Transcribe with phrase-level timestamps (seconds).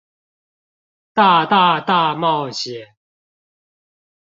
[1.13, 2.95] 大、大、大冒險